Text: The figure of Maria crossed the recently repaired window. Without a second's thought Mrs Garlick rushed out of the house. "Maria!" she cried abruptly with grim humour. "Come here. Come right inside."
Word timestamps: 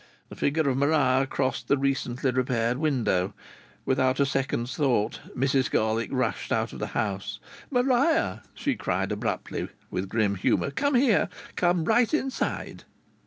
The 0.29 0.35
figure 0.35 0.67
of 0.67 0.77
Maria 0.77 1.27
crossed 1.29 1.67
the 1.67 1.77
recently 1.77 2.31
repaired 2.31 2.79
window. 2.79 3.35
Without 3.85 4.19
a 4.19 4.25
second's 4.25 4.75
thought 4.75 5.19
Mrs 5.37 5.69
Garlick 5.69 6.09
rushed 6.11 6.51
out 6.51 6.73
of 6.73 6.79
the 6.79 6.87
house. 6.97 7.39
"Maria!" 7.69 8.41
she 8.55 8.73
cried 8.75 9.11
abruptly 9.11 9.67
with 9.91 10.09
grim 10.09 10.33
humour. 10.37 10.71
"Come 10.71 10.95
here. 10.95 11.29
Come 11.55 11.85
right 11.85 12.11
inside." 12.15 12.83